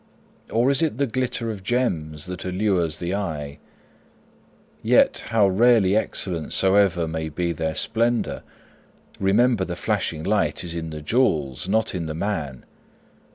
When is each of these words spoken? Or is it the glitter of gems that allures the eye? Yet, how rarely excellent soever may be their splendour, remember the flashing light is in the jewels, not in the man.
Or 0.49 0.71
is 0.71 0.81
it 0.81 0.97
the 0.97 1.05
glitter 1.05 1.51
of 1.51 1.61
gems 1.61 2.25
that 2.25 2.43
allures 2.43 2.97
the 2.97 3.13
eye? 3.13 3.59
Yet, 4.81 5.25
how 5.27 5.47
rarely 5.47 5.95
excellent 5.95 6.53
soever 6.53 7.07
may 7.07 7.29
be 7.29 7.51
their 7.53 7.75
splendour, 7.75 8.41
remember 9.19 9.63
the 9.63 9.75
flashing 9.75 10.23
light 10.23 10.63
is 10.63 10.73
in 10.73 10.89
the 10.89 11.03
jewels, 11.03 11.69
not 11.69 11.93
in 11.93 12.07
the 12.07 12.15
man. 12.15 12.65